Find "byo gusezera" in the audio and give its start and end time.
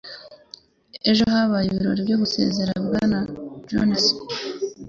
2.07-2.71